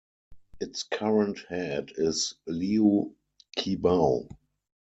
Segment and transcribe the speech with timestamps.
[0.59, 3.13] Its current head is Liu
[3.55, 4.27] Qibao.